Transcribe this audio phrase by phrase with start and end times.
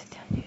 [0.00, 0.39] c'était un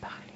[0.00, 0.35] parler,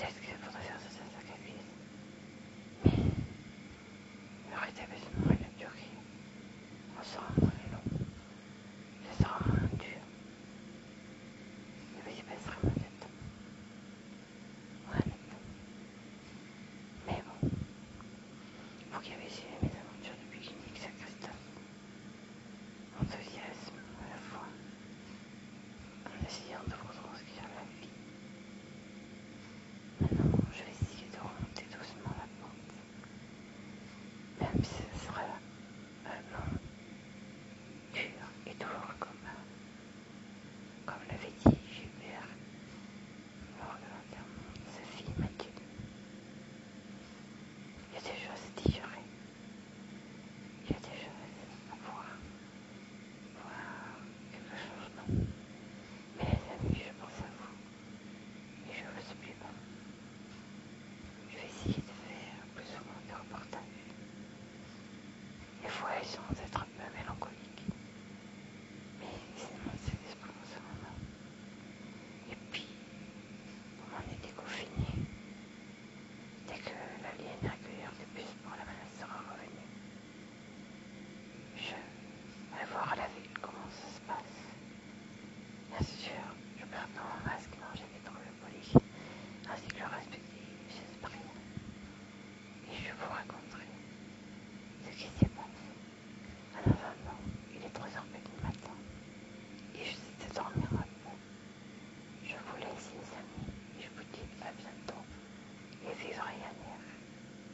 [0.00, 0.69] ですけど、